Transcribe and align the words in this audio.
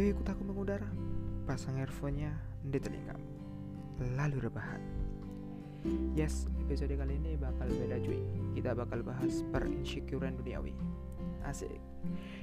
Yuk 0.00 0.16
ikut 0.16 0.32
aku 0.32 0.48
mengudara 0.48 0.88
Pasang 1.44 1.76
earphone-nya 1.76 2.32
di 2.64 2.80
telingamu 2.80 3.20
Lalu 4.16 4.48
rebahan. 4.48 4.80
Yes, 6.16 6.48
episode 6.56 6.96
kali 6.96 7.20
ini 7.20 7.36
bakal 7.36 7.68
beda 7.68 8.00
cuy. 8.00 8.16
Kita 8.56 8.72
bakal 8.72 9.04
bahas 9.04 9.44
per 9.52 9.68
insecurean 9.68 10.40
duniawi. 10.40 10.72
Asik. 11.44 11.76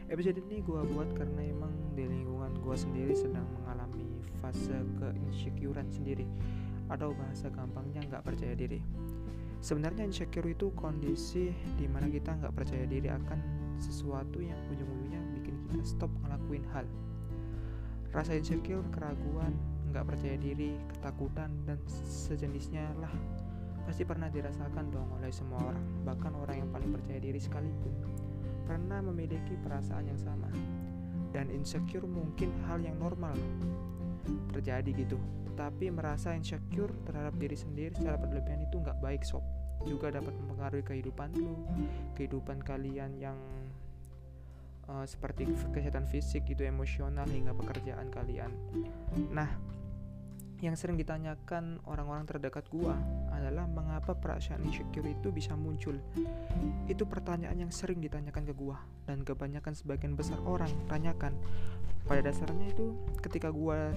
Episode 0.05 0.37
ini 0.45 0.61
gue 0.61 0.81
buat 0.93 1.09
karena 1.17 1.49
emang 1.49 1.73
di 1.97 2.05
lingkungan 2.05 2.61
gue 2.61 2.77
sendiri 2.77 3.17
sedang 3.17 3.49
mengalami 3.57 4.05
fase 4.37 4.77
ke 5.01 5.17
insecurean 5.25 5.89
sendiri. 5.89 6.29
Atau 6.93 7.17
bahasa 7.17 7.49
gampangnya 7.49 8.05
nggak 8.05 8.21
percaya 8.21 8.53
diri. 8.53 8.85
Sebenarnya 9.65 10.05
insecure 10.05 10.45
itu 10.45 10.69
kondisi 10.77 11.49
di 11.73 11.89
mana 11.89 12.05
kita 12.05 12.37
nggak 12.37 12.53
percaya 12.53 12.85
diri 12.85 13.09
akan 13.09 13.41
sesuatu 13.81 14.45
yang 14.45 14.61
ujung-ujungnya 14.69 15.41
bikin 15.41 15.57
kita 15.65 15.81
stop 15.81 16.13
ngelakuin 16.21 16.61
hal 16.69 16.85
Rasa 18.17 18.33
insecure, 18.33 18.81
keraguan, 18.89 19.53
nggak 19.93 20.09
percaya 20.09 20.41
diri, 20.41 20.73
ketakutan, 20.89 21.53
dan 21.69 21.77
sejenisnya 22.01 22.89
lah 22.97 23.13
pasti 23.87 24.03
pernah 24.03 24.27
dirasakan 24.27 24.91
dong 24.91 25.07
oleh 25.15 25.31
semua 25.31 25.63
orang, 25.63 25.85
bahkan 26.03 26.33
orang 26.35 26.65
yang 26.65 26.69
paling 26.73 26.91
percaya 26.91 27.23
diri 27.23 27.39
sekalipun 27.39 27.93
pernah 28.67 28.99
memiliki 28.99 29.55
perasaan 29.63 30.11
yang 30.11 30.19
sama. 30.19 30.51
Dan 31.31 31.47
insecure 31.53 32.03
mungkin 32.03 32.51
hal 32.67 32.83
yang 32.83 32.99
normal 32.99 33.37
terjadi 34.51 35.07
gitu. 35.07 35.15
Tapi 35.55 35.87
merasa 35.87 36.35
insecure 36.35 36.91
terhadap 37.07 37.37
diri 37.39 37.55
sendiri 37.55 37.95
secara 37.95 38.19
berlebihan 38.19 38.67
itu 38.67 38.75
nggak 38.81 38.99
baik 38.99 39.23
sob. 39.23 39.45
Juga 39.87 40.11
dapat 40.11 40.35
mempengaruhi 40.35 40.83
kehidupan 40.83 41.31
lu, 41.39 41.53
kehidupan 42.19 42.59
kalian 42.65 43.15
yang 43.15 43.37
uh, 44.87 45.05
seperti 45.05 45.47
kesehatan 45.71 46.07
fisik 46.07 46.47
itu 46.47 46.63
emosional 46.63 47.27
hingga 47.27 47.53
pekerjaan 47.53 48.07
kalian. 48.11 48.51
Nah, 49.31 49.49
yang 50.57 50.73
sering 50.73 50.97
ditanyakan 50.97 51.77
orang-orang 51.85 52.25
terdekat 52.25 52.65
gua 52.73 52.97
adalah 53.29 53.69
mengapa 53.69 54.17
perasaan 54.17 54.65
insecure 54.65 55.05
itu 55.05 55.29
bisa 55.29 55.53
muncul. 55.53 56.01
Itu 56.89 57.05
pertanyaan 57.05 57.61
yang 57.61 57.69
sering 57.69 58.01
ditanyakan 58.01 58.43
ke 58.49 58.53
gua 58.57 58.81
dan 59.05 59.21
kebanyakan 59.21 59.77
sebagian 59.77 60.17
besar 60.17 60.41
orang 60.49 60.71
tanyakan. 60.89 61.37
Pada 62.07 62.23
dasarnya 62.23 62.71
itu 62.71 62.95
ketika 63.21 63.51
gua 63.51 63.91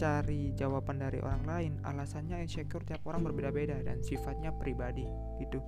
cari 0.00 0.50
jawaban 0.56 0.98
dari 0.98 1.20
orang 1.22 1.44
lain, 1.44 1.72
alasannya 1.86 2.42
insecure 2.42 2.82
tiap 2.82 3.04
orang 3.06 3.20
berbeda-beda 3.20 3.78
dan 3.84 4.02
sifatnya 4.02 4.50
pribadi 4.50 5.06
gitu. 5.38 5.62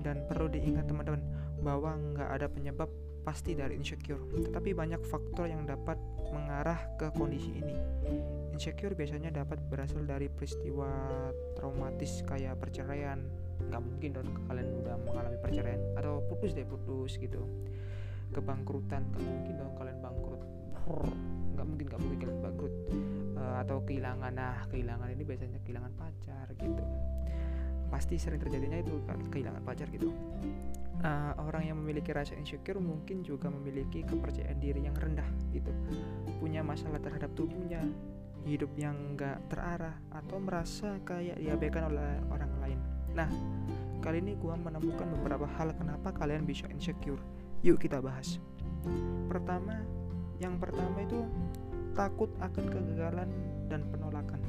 Dan 0.00 0.24
perlu 0.30 0.48
diingat 0.48 0.88
teman-teman 0.88 1.20
bahwa 1.60 1.92
nggak 1.92 2.30
ada 2.40 2.46
penyebab 2.48 2.88
pasti 3.24 3.56
dari 3.56 3.80
insecure, 3.80 4.20
tetapi 4.36 4.76
banyak 4.76 5.00
faktor 5.08 5.48
yang 5.48 5.64
dapat 5.64 5.96
mengarah 6.30 6.76
ke 7.00 7.08
kondisi 7.16 7.56
ini. 7.56 7.76
Insecure 8.52 8.92
biasanya 8.92 9.32
dapat 9.32 9.58
berasal 9.66 10.04
dari 10.04 10.28
peristiwa 10.28 10.86
traumatis 11.56 12.20
kayak 12.28 12.60
perceraian, 12.60 13.24
nggak 13.72 13.82
mungkin 13.82 14.10
dong 14.14 14.28
kalian 14.46 14.68
udah 14.84 14.94
mengalami 15.08 15.38
perceraian. 15.40 15.80
Atau 15.96 16.20
putus 16.28 16.52
deh 16.52 16.68
putus 16.68 17.16
gitu, 17.16 17.42
kebangkrutan 18.36 19.08
nggak 19.10 19.24
mungkin 19.24 19.54
dong 19.56 19.72
kalian 19.74 19.98
bangkrut, 20.04 20.42
nggak 21.56 21.66
mungkin 21.66 21.86
nggak 21.88 22.00
mungkin 22.04 22.18
kalian 22.20 22.40
bangkrut. 22.44 22.74
Uh, 23.34 23.58
atau 23.66 23.82
kehilangan 23.82 24.30
nah 24.30 24.62
kehilangan 24.70 25.10
ini 25.10 25.26
biasanya 25.26 25.58
kehilangan 25.66 25.90
pacar 25.98 26.46
gitu, 26.54 26.84
pasti 27.94 28.18
sering 28.18 28.42
terjadinya 28.42 28.82
itu 28.82 28.90
kehilangan 29.30 29.62
pacar 29.62 29.86
gitu. 29.94 30.10
Uh, 30.98 31.30
orang 31.46 31.70
yang 31.70 31.78
memiliki 31.78 32.10
rasa 32.10 32.34
insecure 32.34 32.82
mungkin 32.82 33.22
juga 33.22 33.46
memiliki 33.46 34.02
kepercayaan 34.02 34.58
diri 34.58 34.82
yang 34.82 34.98
rendah 34.98 35.30
gitu. 35.54 35.70
Punya 36.42 36.66
masalah 36.66 36.98
terhadap 36.98 37.30
tubuhnya 37.38 37.86
hidup 38.42 38.74
yang 38.74 39.14
gak 39.14 39.38
terarah 39.46 39.94
atau 40.10 40.42
merasa 40.42 40.98
kayak 41.06 41.38
diabaikan 41.38 41.94
oleh 41.94 42.18
orang 42.34 42.50
lain. 42.58 42.78
Nah 43.14 43.30
kali 44.02 44.18
ini 44.18 44.34
gue 44.34 44.54
menemukan 44.58 45.06
beberapa 45.14 45.46
hal 45.54 45.70
kenapa 45.78 46.10
kalian 46.10 46.42
bisa 46.42 46.66
insecure. 46.74 47.22
Yuk 47.62 47.78
kita 47.78 48.02
bahas. 48.02 48.42
Pertama 49.30 49.86
yang 50.42 50.58
pertama 50.58 50.98
itu 50.98 51.22
takut 51.94 52.32
akan 52.42 52.64
kegagalan 52.66 53.30
dan 53.70 53.86
penolakan 53.86 54.42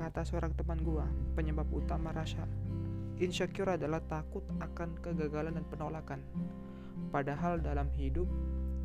kata 0.00 0.24
seorang 0.24 0.56
teman 0.56 0.80
gue 0.80 1.04
penyebab 1.36 1.68
utama 1.68 2.16
rasa 2.16 2.48
Insecure 3.20 3.76
adalah 3.76 4.00
takut 4.08 4.40
akan 4.64 4.96
kegagalan 5.04 5.60
dan 5.60 5.64
penolakan. 5.68 6.24
Padahal 7.12 7.60
dalam 7.60 7.92
hidup 7.92 8.24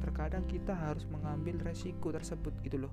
terkadang 0.03 0.43
kita 0.43 0.75
harus 0.75 1.07
mengambil 1.07 1.55
resiko 1.63 2.11
tersebut 2.11 2.51
gitu 2.67 2.83
loh. 2.83 2.91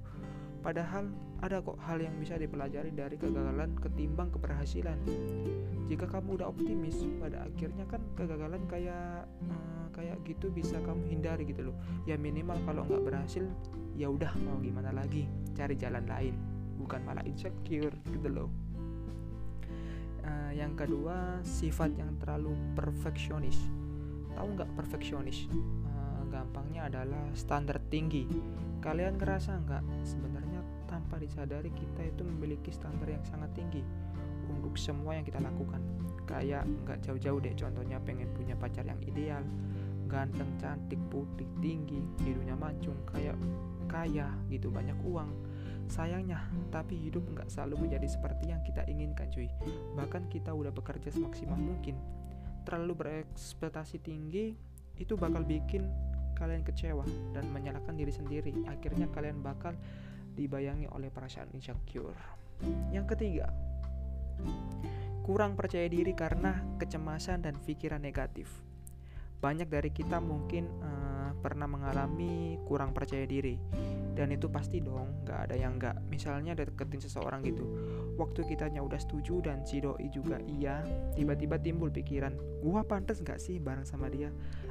Padahal 0.63 1.11
ada 1.43 1.59
kok 1.59 1.83
hal 1.83 1.99
yang 1.99 2.15
bisa 2.23 2.39
dipelajari 2.39 2.95
dari 2.95 3.19
kegagalan 3.19 3.75
ketimbang 3.83 4.31
keberhasilan. 4.31 4.95
Jika 5.91 6.07
kamu 6.07 6.39
udah 6.39 6.55
optimis, 6.55 7.03
pada 7.19 7.43
akhirnya 7.43 7.91
kan 7.91 8.07
kegagalan 8.15 8.63
kayak 8.71 9.27
uh, 9.51 9.87
kayak 9.91 10.23
gitu 10.23 10.47
bisa 10.55 10.79
kamu 10.87 11.11
hindari 11.11 11.43
gitu 11.43 11.75
loh. 11.75 11.77
Ya 12.07 12.15
minimal 12.15 12.55
kalau 12.63 12.87
nggak 12.87 13.03
berhasil, 13.03 13.43
ya 13.99 14.07
udah 14.07 14.31
mau 14.47 14.63
gimana 14.63 14.95
lagi, 14.95 15.27
cari 15.59 15.75
jalan 15.75 16.07
lain, 16.07 16.39
bukan 16.83 17.01
malah 17.07 17.25
insecure 17.25 17.95
gitu 18.11 18.29
loh. 18.29 18.51
Uh, 20.23 20.53
yang 20.55 20.75
kedua, 20.79 21.43
sifat 21.43 21.95
yang 21.99 22.15
terlalu 22.19 22.55
perfeksionis. 22.75 23.59
Tahu 24.35 24.47
nggak 24.55 24.71
perfeksionis? 24.79 25.51
Uh, 25.51 26.23
gampangnya 26.31 26.87
adalah 26.87 27.27
standar 27.35 27.79
tinggi. 27.91 28.27
Kalian 28.83 29.19
ngerasa 29.19 29.63
nggak? 29.63 29.83
Sebenarnya 30.03 30.61
tanpa 30.91 31.19
disadari 31.19 31.71
kita 31.73 32.07
itu 32.07 32.23
memiliki 32.27 32.71
standar 32.71 33.09
yang 33.09 33.23
sangat 33.27 33.51
tinggi 33.55 33.83
untuk 34.51 34.75
semua 34.79 35.19
yang 35.19 35.27
kita 35.27 35.43
lakukan. 35.43 35.81
Kayak 36.27 36.67
nggak 36.87 37.03
jauh-jauh 37.03 37.41
deh. 37.43 37.55
Contohnya 37.59 37.99
pengen 38.03 38.31
punya 38.35 38.55
pacar 38.55 38.87
yang 38.87 38.99
ideal, 39.03 39.43
ganteng, 40.07 40.51
cantik, 40.61 41.01
putih, 41.11 41.49
tinggi, 41.59 41.99
hidungnya 42.23 42.55
mancung, 42.55 42.97
kayak 43.11 43.35
kaya 43.91 44.31
gitu, 44.49 44.71
banyak 44.71 44.97
uang 45.03 45.31
Sayangnya, 45.93 46.41
tapi 46.73 46.97
hidup 46.97 47.21
nggak 47.37 47.53
selalu 47.53 47.85
menjadi 47.85 48.09
seperti 48.09 48.49
yang 48.49 48.65
kita 48.65 48.81
inginkan 48.89 49.29
cuy. 49.29 49.53
Bahkan 49.93 50.33
kita 50.33 50.57
udah 50.57 50.73
bekerja 50.73 51.13
semaksimal 51.13 51.61
mungkin. 51.61 52.01
Terlalu 52.65 52.97
berekspektasi 52.97 54.01
tinggi 54.01 54.57
itu 54.97 55.21
bakal 55.21 55.45
bikin 55.45 55.93
kalian 56.33 56.65
kecewa 56.65 57.05
dan 57.37 57.45
menyalahkan 57.53 57.93
diri 57.93 58.09
sendiri. 58.09 58.57
Akhirnya 58.73 59.05
kalian 59.13 59.45
bakal 59.45 59.77
dibayangi 60.33 60.89
oleh 60.89 61.13
perasaan 61.13 61.53
insecure. 61.53 62.17
Yang 62.89 63.13
ketiga, 63.13 63.53
kurang 65.29 65.61
percaya 65.61 65.93
diri 65.93 66.17
karena 66.17 66.57
kecemasan 66.81 67.45
dan 67.45 67.61
pikiran 67.61 68.01
negatif. 68.01 68.49
Banyak 69.45 69.69
dari 69.69 69.93
kita 69.93 70.25
mungkin 70.25 70.73
uh, 70.81 71.37
pernah 71.37 71.69
mengalami 71.69 72.57
kurang 72.65 72.97
percaya 72.97 73.29
diri 73.29 73.59
dan 74.13 74.29
itu 74.29 74.49
pasti 74.49 74.85
dong 74.85 75.25
nggak 75.25 75.39
ada 75.49 75.55
yang 75.57 75.81
nggak 75.81 75.97
misalnya 76.13 76.53
deketin 76.53 77.01
seseorang 77.01 77.41
gitu. 77.45 77.65
Waktu 78.21 78.45
kitanya 78.45 78.85
udah 78.85 79.01
setuju 79.01 79.41
dan 79.41 79.65
si 79.65 79.81
doi 79.81 80.13
juga 80.13 80.37
iya 80.45 80.85
tiba-tiba 81.17 81.57
timbul 81.57 81.89
pikiran 81.89 82.37
gua 82.61 82.85
pantas 82.85 83.25
nggak 83.25 83.41
sih 83.41 83.57
bareng 83.57 83.89
sama 83.89 84.13
dia? 84.13 84.29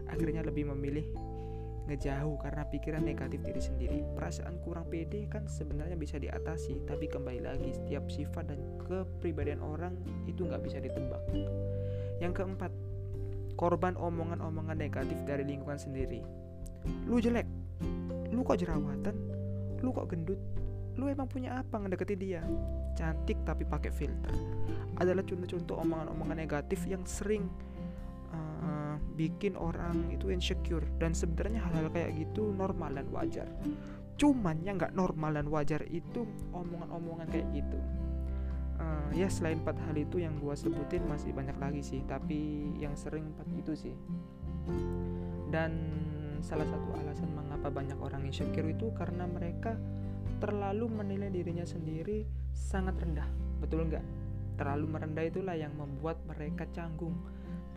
Akhirnya 0.10 0.46
lebih 0.46 0.70
memilih 0.70 1.10
ngejauh 1.90 2.38
karena 2.38 2.64
pikiran 2.70 3.02
negatif 3.02 3.42
diri 3.42 3.62
sendiri. 3.62 4.00
Perasaan 4.14 4.62
kurang 4.62 4.86
pede 4.88 5.26
kan 5.26 5.50
sebenarnya 5.50 5.98
bisa 5.98 6.22
diatasi 6.22 6.86
tapi 6.86 7.10
kembali 7.10 7.42
lagi 7.42 7.74
setiap 7.74 8.06
sifat 8.14 8.54
dan 8.54 8.62
kepribadian 8.86 9.60
orang 9.66 9.98
itu 10.30 10.46
nggak 10.46 10.62
bisa 10.62 10.78
ditebak. 10.78 11.22
Yang 12.22 12.46
keempat 12.46 12.72
korban 13.58 13.98
omongan-omongan 13.98 14.78
negatif 14.78 15.18
dari 15.26 15.46
lingkungan 15.46 15.82
sendiri. 15.82 16.22
Lu 17.10 17.22
jelek 17.22 17.61
lu 18.42 18.50
kok 18.50 18.58
jerawatan? 18.58 19.14
Lu 19.86 19.94
kok 19.94 20.10
gendut? 20.10 20.42
Lu 20.98 21.06
emang 21.06 21.30
punya 21.30 21.62
apa 21.62 21.78
ngedeketin 21.78 22.18
dia? 22.18 22.42
Cantik 22.98 23.38
tapi 23.46 23.70
pakai 23.70 23.94
filter. 23.94 24.34
Adalah 24.98 25.22
contoh-contoh 25.22 25.78
omongan-omongan 25.78 26.42
negatif 26.42 26.90
yang 26.90 27.06
sering 27.06 27.46
uh, 28.34 28.98
bikin 29.14 29.54
orang 29.54 30.10
itu 30.10 30.34
insecure. 30.34 30.82
Dan 30.98 31.14
sebenarnya 31.14 31.62
hal-hal 31.70 31.94
kayak 31.94 32.18
gitu 32.18 32.50
normal 32.50 32.98
dan 32.98 33.14
wajar. 33.14 33.46
Cuman 34.18 34.66
yang 34.66 34.82
nggak 34.82 34.98
normal 34.98 35.38
dan 35.38 35.46
wajar 35.46 35.86
itu 35.86 36.26
omongan-omongan 36.50 37.30
kayak 37.30 37.46
gitu. 37.54 37.78
Uh, 38.82 39.14
ya 39.14 39.30
selain 39.30 39.62
empat 39.62 39.78
hal 39.86 39.94
itu 39.94 40.18
yang 40.18 40.34
gua 40.42 40.58
sebutin 40.58 41.06
masih 41.06 41.30
banyak 41.30 41.62
lagi 41.62 41.86
sih. 41.86 42.02
Tapi 42.10 42.74
yang 42.82 42.98
sering 42.98 43.38
empat 43.38 43.46
itu 43.54 43.74
sih. 43.78 43.94
Dan 45.54 46.02
salah 46.42 46.66
satu 46.66 46.90
alasan 46.98 47.30
mengapa 47.34 47.70
banyak 47.70 47.98
orang 48.02 48.26
insecure 48.26 48.66
itu 48.66 48.90
karena 48.98 49.30
mereka 49.30 49.78
terlalu 50.42 50.90
menilai 50.90 51.30
dirinya 51.30 51.64
sendiri 51.64 52.26
sangat 52.52 52.98
rendah. 52.98 53.30
Betul 53.62 53.88
nggak? 53.88 54.04
Terlalu 54.58 54.86
merendah 54.90 55.26
itulah 55.26 55.56
yang 55.58 55.74
membuat 55.78 56.22
mereka 56.26 56.66
canggung 56.74 57.14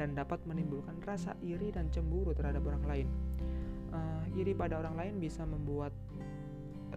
dan 0.00 0.16
dapat 0.16 0.43
menimbulkan 0.49 0.99
rasa 1.05 1.37
iri 1.44 1.70
dan 1.70 1.93
cemburu 1.93 2.32
terhadap 2.32 2.64
orang 2.66 2.84
lain. 2.88 3.08
Uh, 3.94 4.25
iri 4.34 4.56
pada 4.56 4.81
orang 4.82 4.99
lain 4.99 5.14
bisa 5.22 5.46
membuat 5.46 5.94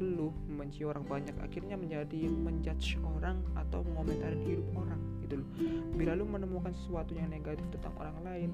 lu 0.02 0.30
membenci 0.46 0.86
orang 0.86 1.06
banyak 1.06 1.34
akhirnya 1.42 1.74
menjadi 1.74 2.30
menjudge 2.30 3.02
orang 3.18 3.42
atau 3.58 3.82
mengomentarin 3.82 4.42
hidup 4.46 4.68
orang 4.78 5.02
gitu 5.26 5.42
loh 5.42 5.50
bila 5.98 6.14
lu 6.14 6.26
menemukan 6.30 6.70
sesuatu 6.78 7.18
yang 7.18 7.34
negatif 7.34 7.66
tentang 7.74 7.94
orang 7.98 8.18
lain 8.22 8.50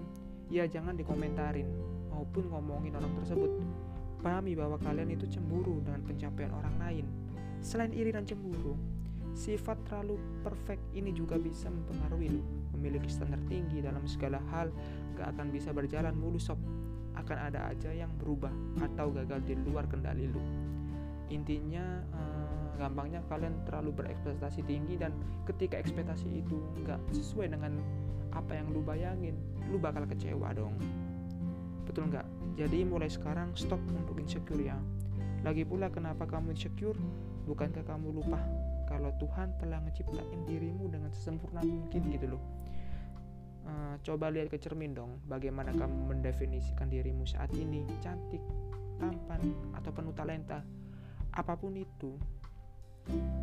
ya 0.47 0.63
jangan 0.67 0.95
dikomentarin 0.95 1.67
maupun 2.13 2.45
ngomongin 2.53 2.93
orang 2.93 3.09
tersebut 3.17 3.49
pahami 4.23 4.55
bahwa 4.55 4.79
kalian 4.79 5.11
itu 5.11 5.27
cemburu 5.27 5.83
dengan 5.83 5.99
pencapaian 6.07 6.53
orang 6.55 6.75
lain. 6.79 7.05
Selain 7.59 7.91
iri 7.91 8.15
dan 8.15 8.23
cemburu 8.23 8.79
sifat 9.33 9.81
terlalu 9.89 10.21
perfect 10.45 10.85
ini 10.93 11.11
juga 11.11 11.35
bisa 11.35 11.67
mempengaruhi 11.67 12.39
lu. 12.39 12.43
Memiliki 12.77 13.09
standar 13.11 13.41
tinggi 13.49 13.83
dalam 13.83 14.05
segala 14.07 14.39
hal 14.53 14.71
gak 15.19 15.35
akan 15.35 15.51
bisa 15.51 15.75
berjalan 15.75 16.15
mulus 16.15 16.47
sob. 16.47 16.61
Akan 17.13 17.37
ada 17.37 17.69
aja 17.69 17.91
yang 17.93 18.09
berubah 18.17 18.49
atau 18.81 19.11
gagal 19.11 19.43
di 19.45 19.53
luar 19.67 19.85
kendali 19.91 20.29
lu. 20.29 20.41
Intinya 21.29 22.01
uh, 22.13 22.77
gampangnya 22.77 23.21
kalian 23.29 23.53
terlalu 23.65 24.05
berekspektasi 24.05 24.65
tinggi 24.65 24.97
dan 24.97 25.13
ketika 25.45 25.77
ekspektasi 25.77 26.41
itu 26.41 26.57
nggak 26.81 26.99
sesuai 27.13 27.53
dengan 27.53 27.77
apa 28.33 28.57
yang 28.57 28.67
lu 28.73 28.81
bayangin 28.81 29.37
lu 29.69 29.77
bakal 29.77 30.03
kecewa 30.09 30.51
dong 30.57 30.73
betul 31.83 32.09
nggak? 32.09 32.25
Jadi 32.59 32.85
mulai 32.87 33.09
sekarang 33.11 33.53
stop 33.53 33.79
untuk 33.91 34.17
insecure 34.19 34.59
ya. 34.61 34.77
Lagi 35.43 35.67
pula 35.67 35.91
kenapa 35.91 36.23
kamu 36.23 36.55
insecure? 36.55 36.97
Bukankah 37.43 37.83
kamu 37.83 38.15
lupa 38.15 38.39
kalau 38.87 39.11
Tuhan 39.19 39.51
telah 39.59 39.83
menciptakan 39.83 40.47
dirimu 40.47 40.87
dengan 40.87 41.11
sesempurna 41.11 41.59
mungkin 41.59 42.07
gitu 42.11 42.35
loh? 42.35 42.43
Uh, 43.63 43.95
coba 44.03 44.27
lihat 44.27 44.51
ke 44.51 44.59
cermin 44.59 44.91
dong 44.91 45.23
bagaimana 45.23 45.71
kamu 45.71 46.11
mendefinisikan 46.11 46.91
dirimu 46.91 47.23
saat 47.23 47.47
ini 47.55 47.87
cantik 48.03 48.43
tampan 48.99 49.39
atau 49.75 49.91
penuh 49.91 50.15
talenta. 50.15 50.63
Apa 51.35 51.59
pun 51.59 51.75
itu 51.75 52.15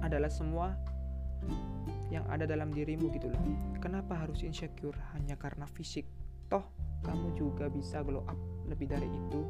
adalah 0.01 0.33
semua 0.33 0.73
yang 2.09 2.25
ada 2.29 2.45
dalam 2.45 2.73
dirimu 2.73 3.13
gitu 3.13 3.29
loh. 3.29 3.45
Kenapa 3.81 4.25
harus 4.25 4.41
insecure? 4.45 4.97
Hanya 5.17 5.37
karena 5.37 5.65
fisik? 5.69 6.09
Toh 6.49 6.65
kamu 7.05 7.37
juga 7.37 7.67
bisa 7.73 8.05
glow 8.05 8.25
up 8.29 8.39
lebih 8.69 8.91
dari 8.91 9.09
itu. 9.09 9.43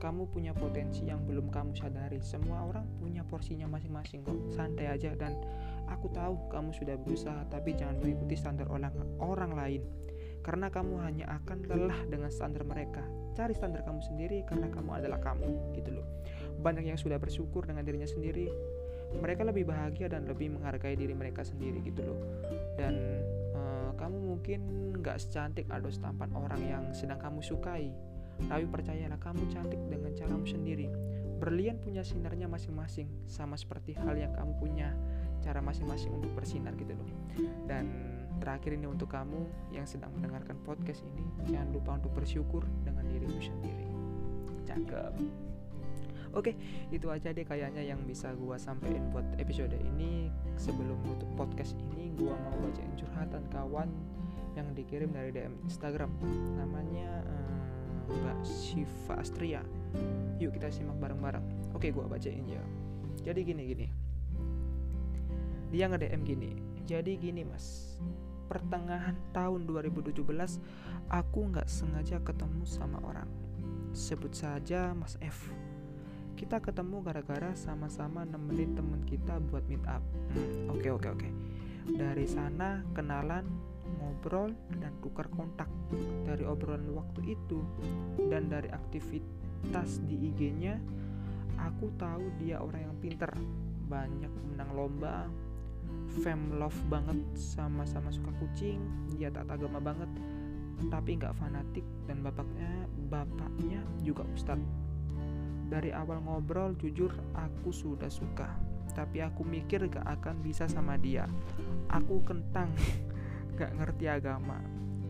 Kamu 0.00 0.32
punya 0.32 0.56
potensi 0.56 1.04
yang 1.04 1.28
belum 1.28 1.52
kamu 1.52 1.76
sadari. 1.76 2.24
Semua 2.24 2.64
orang 2.64 2.88
punya 2.96 3.20
porsinya 3.20 3.68
masing-masing 3.68 4.24
kok. 4.24 4.36
Santai 4.56 4.88
aja 4.88 5.12
dan 5.12 5.36
aku 5.92 6.08
tahu 6.08 6.48
kamu 6.48 6.72
sudah 6.72 6.96
berusaha 6.96 7.44
tapi 7.52 7.76
jangan 7.76 8.00
mengikuti 8.00 8.34
standar 8.40 8.64
orang 8.72 8.96
orang 9.20 9.52
lain. 9.52 9.82
Karena 10.40 10.72
kamu 10.72 11.04
hanya 11.04 11.28
akan 11.44 11.68
lelah 11.68 12.00
dengan 12.08 12.32
standar 12.32 12.64
mereka. 12.64 13.04
Cari 13.36 13.52
standar 13.52 13.84
kamu 13.84 14.00
sendiri 14.00 14.40
karena 14.48 14.72
kamu 14.72 15.04
adalah 15.04 15.20
kamu 15.20 15.76
gitu 15.76 16.00
loh 16.00 16.06
banyak 16.60 16.92
yang 16.92 17.00
sudah 17.00 17.16
bersyukur 17.16 17.64
dengan 17.64 17.82
dirinya 17.82 18.06
sendiri 18.06 18.52
mereka 19.18 19.42
lebih 19.42 19.66
bahagia 19.66 20.06
dan 20.06 20.28
lebih 20.28 20.54
menghargai 20.54 20.94
diri 20.94 21.16
mereka 21.16 21.42
sendiri 21.42 21.82
gitu 21.82 22.04
loh 22.04 22.20
dan 22.78 22.94
mungkin 24.40 24.96
nggak 25.04 25.20
secantik 25.20 25.68
atau 25.68 25.92
setampan 25.92 26.32
orang 26.32 26.64
yang 26.64 26.84
sedang 26.96 27.20
kamu 27.20 27.44
sukai. 27.44 27.92
Tapi 28.48 28.64
percayalah 28.64 29.20
kamu 29.20 29.52
cantik 29.52 29.76
dengan 29.92 30.16
caramu 30.16 30.48
sendiri. 30.48 30.88
Berlian 31.36 31.76
punya 31.76 32.00
sinarnya 32.00 32.48
masing-masing 32.48 33.04
sama 33.28 33.60
seperti 33.60 33.92
hal 34.00 34.16
yang 34.16 34.32
kamu 34.32 34.56
punya 34.56 34.96
cara 35.44 35.60
masing-masing 35.60 36.08
untuk 36.16 36.32
bersinar 36.32 36.72
gitu 36.80 36.96
loh. 36.96 37.08
Dan 37.68 37.92
terakhir 38.40 38.80
ini 38.80 38.88
untuk 38.88 39.12
kamu 39.12 39.44
yang 39.76 39.84
sedang 39.84 40.08
mendengarkan 40.16 40.56
podcast 40.64 41.04
ini 41.04 41.20
jangan 41.52 41.76
lupa 41.76 42.00
untuk 42.00 42.16
bersyukur 42.16 42.64
dengan 42.80 43.04
dirimu 43.12 43.44
sendiri. 43.44 43.84
Cakep 44.64 45.49
Oke, 46.30 46.54
itu 46.94 47.10
aja 47.10 47.34
deh 47.34 47.42
kayaknya 47.42 47.82
yang 47.82 47.98
bisa 48.06 48.30
gua 48.38 48.54
sampaikan 48.54 49.10
buat 49.10 49.26
episode 49.42 49.74
ini. 49.74 50.30
Sebelum 50.54 50.94
menutup 51.02 51.30
podcast 51.34 51.74
ini, 51.90 52.14
gua 52.14 52.38
mau 52.38 52.54
bacain 52.62 52.92
curhatan 52.94 53.42
kawan 53.50 53.90
yang 54.54 54.70
dikirim 54.78 55.10
dari 55.10 55.34
DM 55.34 55.58
Instagram. 55.66 56.10
Namanya 56.54 57.26
um, 57.26 58.14
Mbak 58.14 58.38
Shiva 58.46 59.14
Astria. 59.18 59.62
Yuk 60.38 60.54
kita 60.54 60.70
simak 60.70 60.98
bareng-bareng. 61.02 61.74
Oke, 61.74 61.90
gua 61.90 62.06
bacain 62.06 62.46
ya. 62.46 62.62
Jadi 63.26 63.40
gini 63.42 63.62
gini. 63.66 63.86
Dia 65.70 65.86
nge-DM 65.90 66.22
gini. 66.26 66.50
Jadi 66.86 67.14
gini, 67.14 67.46
Mas. 67.46 67.98
Pertengahan 68.50 69.14
tahun 69.30 69.62
2017, 69.70 70.26
aku 71.06 71.38
nggak 71.54 71.70
sengaja 71.70 72.18
ketemu 72.18 72.66
sama 72.66 72.98
orang. 73.06 73.30
Sebut 73.94 74.34
saja 74.34 74.90
Mas 74.94 75.14
F 75.22 75.69
kita 76.40 76.56
ketemu 76.56 77.04
gara-gara 77.04 77.52
sama-sama 77.52 78.24
nemenin 78.24 78.72
temen 78.72 79.04
kita 79.04 79.36
buat 79.52 79.60
meet 79.68 79.84
up. 79.84 80.00
Hmm, 80.32 80.72
oke 80.72 80.88
oke 80.96 81.08
oke. 81.12 81.28
Dari 81.92 82.24
sana 82.24 82.80
kenalan, 82.96 83.44
ngobrol 84.00 84.56
dan 84.80 84.96
tukar 85.04 85.28
kontak. 85.28 85.68
Dari 86.24 86.40
obrolan 86.48 86.96
waktu 86.96 87.36
itu 87.36 87.60
dan 88.32 88.48
dari 88.48 88.72
aktivitas 88.72 90.00
di 90.08 90.32
IG-nya, 90.32 90.80
aku 91.60 91.92
tahu 92.00 92.32
dia 92.40 92.56
orang 92.56 92.88
yang 92.88 92.96
pinter, 93.04 93.28
banyak 93.92 94.32
menang 94.48 94.72
lomba, 94.72 95.28
fam 96.24 96.56
love 96.56 96.80
banget, 96.88 97.20
sama-sama 97.36 98.08
suka 98.08 98.32
kucing, 98.40 98.80
dia 99.12 99.28
tak 99.28 99.44
agama 99.44 99.76
banget, 99.76 100.08
tapi 100.88 101.20
nggak 101.20 101.36
fanatik 101.36 101.84
dan 102.08 102.24
bapaknya 102.24 102.88
bapaknya 103.12 103.84
juga 104.00 104.24
ustadz 104.32 104.79
dari 105.70 105.94
awal 105.94 106.18
ngobrol 106.26 106.74
jujur 106.74 107.14
aku 107.38 107.70
sudah 107.70 108.10
suka. 108.10 108.50
Tapi 108.90 109.22
aku 109.22 109.46
mikir 109.46 109.86
gak 109.86 110.02
akan 110.20 110.42
bisa 110.42 110.66
sama 110.66 110.98
dia. 110.98 111.30
Aku 111.94 112.20
kentang 112.26 112.74
Gak 113.58 113.70
ngerti 113.78 114.10
agama. 114.10 114.58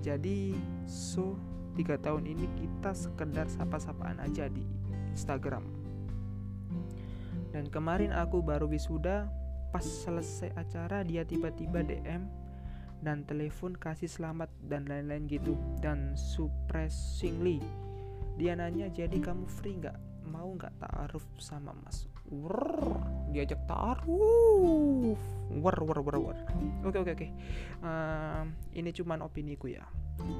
Jadi 0.04 0.52
so 0.84 1.40
tiga 1.72 1.96
tahun 1.96 2.28
ini 2.28 2.44
kita 2.60 2.92
sekedar 2.92 3.48
sapa-sapaan 3.48 4.20
aja 4.20 4.52
di 4.52 4.60
Instagram. 5.16 5.64
Dan 7.50 7.72
kemarin 7.72 8.12
aku 8.12 8.44
baru 8.44 8.68
wisuda 8.68 9.40
Pas 9.70 9.86
selesai 9.86 10.50
acara 10.58 11.06
dia 11.06 11.22
tiba-tiba 11.22 11.86
DM 11.86 12.26
dan 13.00 13.22
telepon 13.22 13.78
kasih 13.78 14.10
selamat 14.10 14.50
dan 14.66 14.82
lain-lain 14.90 15.30
gitu. 15.30 15.54
Dan 15.78 16.18
surprisingly 16.18 17.62
dia 18.34 18.58
nanya 18.58 18.90
jadi 18.90 19.14
kamu 19.22 19.46
free 19.46 19.78
nggak 19.78 20.09
mau 20.28 20.52
nggak 20.56 20.76
taaruf 20.82 21.24
sama 21.40 21.72
mas 21.72 22.10
Wrr, 22.30 22.94
diajak 23.34 23.58
taaruf. 23.66 25.18
War 25.50 25.76
war 25.82 25.98
war 25.98 26.18
war 26.22 26.38
oke 26.86 27.02
oke 27.02 27.10
oke. 27.18 27.28
Uh, 27.82 28.46
ini 28.70 28.94
cuman 28.94 29.26
opini 29.26 29.58
ku 29.58 29.66
ya. 29.66 29.82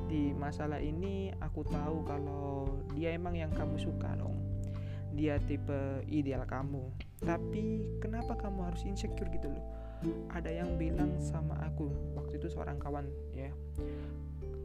Di 0.07 0.31
masalah 0.31 0.79
ini 0.79 1.35
aku 1.43 1.67
tahu 1.67 2.07
kalau 2.07 2.79
dia 2.95 3.11
emang 3.11 3.35
yang 3.35 3.51
kamu 3.51 3.75
suka 3.75 4.15
dong. 4.15 4.39
Dia 5.19 5.43
tipe 5.43 6.07
ideal 6.07 6.47
kamu. 6.47 6.95
Tapi 7.27 7.99
kenapa 7.99 8.39
kamu 8.39 8.71
harus 8.71 8.87
insecure 8.87 9.27
gitu 9.35 9.51
loh? 9.51 9.65
Ada 10.31 10.63
yang 10.63 10.79
bilang 10.79 11.19
sama 11.19 11.59
aku 11.67 11.91
waktu 12.15 12.39
itu 12.39 12.55
seorang 12.55 12.79
kawan 12.79 13.11
ya 13.35 13.51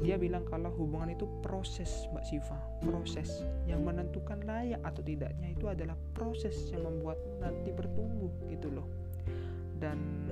dia 0.03 0.19
bilang 0.19 0.43
kalau 0.43 0.71
hubungan 0.75 1.15
itu 1.15 1.23
proses 1.39 2.07
Mbak 2.11 2.25
Siva. 2.27 2.59
Proses 2.83 3.47
yang 3.63 3.87
menentukan 3.87 4.43
layak 4.43 4.83
atau 4.83 4.99
tidaknya 4.99 5.55
itu 5.55 5.71
adalah 5.71 5.95
proses 6.11 6.55
yang 6.75 6.83
membuat 6.83 7.19
nanti 7.39 7.71
bertumbuh 7.71 8.31
gitu 8.51 8.67
loh. 8.75 8.87
Dan 9.79 10.27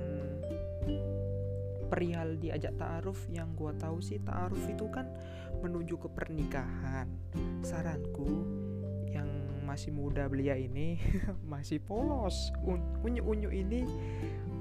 perihal 1.88 2.36
diajak 2.40 2.76
ta'aruf 2.76 3.28
yang 3.32 3.52
gua 3.56 3.72
tahu 3.76 4.02
sih 4.02 4.20
ta'aruf 4.20 4.60
itu 4.68 4.84
kan 4.92 5.08
menuju 5.64 5.96
ke 5.96 6.08
pernikahan. 6.12 7.08
Saranku 7.64 8.28
yang 9.08 9.28
masih 9.64 9.96
muda 9.96 10.28
belia 10.28 10.60
ini 10.60 11.00
masih 11.52 11.80
polos. 11.80 12.52
Unyu 13.00 13.24
unyu 13.24 13.48
ini 13.48 13.88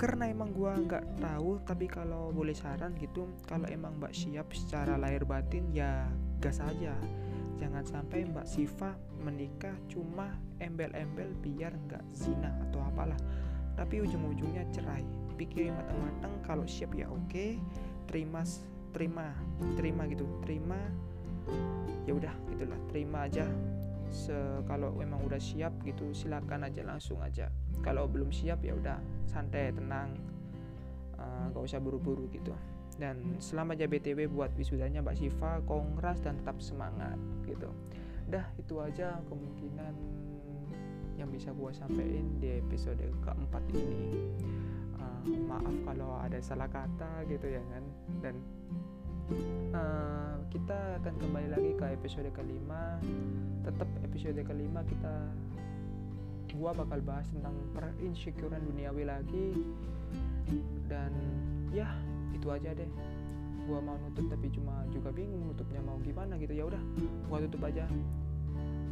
karena 0.04 0.28
emang 0.28 0.52
gua 0.52 0.76
nggak 0.76 1.24
tahu 1.24 1.64
tapi 1.64 1.88
kalau 1.88 2.28
boleh 2.36 2.52
saran 2.52 2.92
gitu 3.00 3.24
kalau 3.48 3.64
emang 3.72 3.96
mbak 4.04 4.12
siap 4.12 4.52
secara 4.52 5.00
lahir 5.00 5.24
batin 5.24 5.72
ya 5.72 6.12
gas 6.44 6.60
aja. 6.60 6.92
Jangan 7.56 7.88
sampai 7.88 8.28
mbak 8.28 8.44
Siva 8.44 9.00
menikah 9.24 9.72
cuma 9.88 10.36
embel-embel 10.60 11.32
biar 11.40 11.72
nggak 11.88 12.04
zina 12.12 12.52
atau 12.68 12.84
apalah. 12.84 13.16
Tapi 13.80 14.04
ujung-ujungnya 14.04 14.68
cerai. 14.76 15.08
Pikirin 15.40 15.72
matang-matang 15.72 16.36
kalau 16.44 16.68
siap 16.68 16.92
ya 16.92 17.08
oke. 17.08 17.56
Terima 18.12 18.44
terima 18.92 19.32
terima 19.80 20.04
gitu. 20.12 20.28
Terima 20.44 20.84
ya 22.04 22.12
udah 22.12 22.36
gitulah 22.52 22.80
terima 22.92 23.24
aja 23.24 23.48
Se 24.14 24.62
kalau 24.70 24.94
memang 24.94 25.26
udah 25.26 25.42
siap 25.42 25.74
gitu 25.82 26.14
silakan 26.14 26.70
aja 26.70 26.86
langsung 26.86 27.18
aja. 27.26 27.50
Kalau 27.82 28.06
belum 28.06 28.30
siap 28.30 28.62
ya 28.62 28.78
udah 28.78 29.02
santai 29.26 29.74
tenang. 29.74 30.14
Uh, 31.18 31.66
usah 31.66 31.82
buru-buru 31.82 32.30
gitu. 32.30 32.54
Dan 32.94 33.42
selama 33.42 33.74
aja 33.74 33.90
btw 33.90 34.30
buat 34.30 34.54
wisudanya 34.54 35.02
mbak 35.02 35.18
Siva 35.18 35.66
kongras 35.66 36.22
dan 36.22 36.38
tetap 36.38 36.62
semangat 36.62 37.18
gitu. 37.50 37.74
Dah 38.30 38.46
itu 38.62 38.78
aja 38.78 39.18
kemungkinan 39.26 39.94
yang 41.18 41.30
bisa 41.30 41.50
gue 41.54 41.72
sampaikan 41.74 42.26
di 42.38 42.62
episode 42.62 43.02
keempat 43.26 43.64
ini. 43.74 44.30
Uh, 45.02 45.22
maaf 45.50 45.74
kalau 45.90 46.22
ada 46.22 46.38
salah 46.38 46.70
kata 46.70 47.26
gitu 47.26 47.50
ya 47.50 47.64
kan. 47.74 47.84
Dan 48.22 48.36
uh, 49.74 50.36
kita 50.52 51.00
akan 51.02 51.14
kembali 51.20 51.48
lagi 51.54 51.72
ke 51.78 51.86
episode 51.96 52.30
kelima. 52.36 53.00
Tetap 53.64 53.90
episode 54.04 54.42
kelima 54.44 54.84
kita 54.84 55.14
gua 56.54 56.70
bakal 56.76 57.02
bahas 57.02 57.26
tentang 57.34 57.56
perinsecurean 57.74 58.62
duniawi 58.62 59.04
lagi. 59.08 59.48
Dan 60.90 61.12
ya 61.72 61.88
itu 62.36 62.48
aja 62.52 62.76
deh. 62.76 62.90
Gua 63.64 63.80
mau 63.80 63.96
nutup 63.96 64.28
tapi 64.28 64.52
cuma 64.52 64.84
juga 64.92 65.10
bingung 65.16 65.50
nutupnya 65.50 65.80
mau 65.82 65.98
gimana 66.04 66.36
gitu. 66.38 66.54
Ya 66.54 66.68
udah 66.68 66.82
gua 67.32 67.42
tutup 67.48 67.64
aja. 67.68 67.88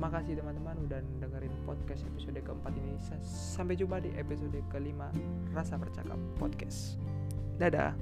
Makasih 0.01 0.33
teman-teman 0.33 0.73
udah 0.89 0.97
dengerin 1.21 1.53
podcast 1.61 2.01
episode 2.09 2.41
keempat 2.41 2.73
ini. 2.73 2.97
Sampai 3.21 3.77
jumpa 3.77 4.01
di 4.01 4.09
episode 4.17 4.57
kelima 4.73 5.13
rasa 5.53 5.77
bercakap 5.77 6.17
podcast. 6.41 6.97
Dadah 7.61 7.93